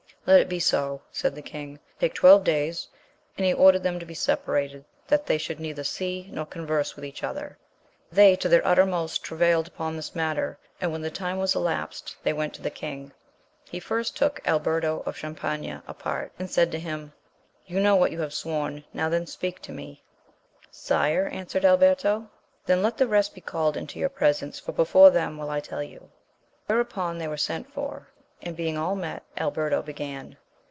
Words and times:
Let 0.27 0.39
it 0.39 0.49
be 0.49 0.59
so, 0.59 1.01
said 1.11 1.33
the 1.33 1.41
king; 1.41 1.79
take 1.99 2.13
twelve 2.13 2.43
days: 2.43 2.87
and 3.37 3.45
he 3.45 3.55
ordered 3.55 3.81
them 3.81 3.99
to 3.99 4.05
be 4.05 4.13
separated, 4.13 4.85
that 5.07 5.25
they 5.25 5.39
should 5.39 5.59
neither 5.59 5.83
see 5.83 6.29
nor 6.31 6.45
con 6.45 6.67
verse 6.67 6.95
with 6.95 7.03
each 7.03 7.23
other. 7.23 7.57
They 8.11 8.35
to 8.35 8.47
their 8.47 8.65
uttermost 8.65 9.23
tra 9.23 9.35
vailed 9.35 9.67
upon 9.67 9.95
this 9.95 10.13
matter, 10.13 10.59
and 10.79 10.91
when 10.91 11.01
the 11.01 11.09
time 11.09 11.37
was 11.39 11.55
elapsed 11.55 12.17
they 12.21 12.33
went 12.33 12.53
to 12.53 12.61
the 12.61 12.69
king. 12.69 13.13
He 13.65 13.79
first 13.79 14.15
took 14.15 14.39
Alberto 14.47 15.01
of 15.07 15.17
Champaigne 15.17 15.81
apart, 15.87 16.31
and 16.37 16.51
said 16.51 16.71
to 16.73 16.79
him, 16.79 17.13
you 17.65 17.79
know 17.79 17.95
what 17.95 18.11
you 18.11 18.21
have 18.21 18.33
sworn,— 18.33 18.83
now 18.93 19.09
then 19.09 19.25
speak 19.25 19.59
to 19.63 19.71
me. 19.71 20.03
Sire, 20.69 21.25
an 21.25 21.47
swered 21.47 21.65
Alberto, 21.65 22.29
then 22.67 22.83
let 22.83 22.95
the 22.95 23.07
rest 23.07 23.33
be 23.33 23.41
called 23.41 23.75
into 23.75 23.97
your 23.97 24.09
presence 24.09 24.59
for 24.59 24.71
before 24.71 25.09
them 25.09 25.39
will 25.39 25.49
I 25.49 25.61
tell 25.61 25.81
you. 25.81 26.11
Whereupon 26.67 27.17
they 27.17 27.27
were 27.27 27.37
sent 27.37 27.73
for, 27.73 28.07
and 28.43 28.55
being 28.57 28.75
all 28.75 28.95
met, 28.95 29.21
Alberto 29.37 29.83
began. 29.83 30.35